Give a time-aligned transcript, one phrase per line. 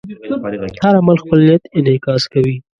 [0.83, 2.55] هر عمل خپل نیت انعکاس کوي.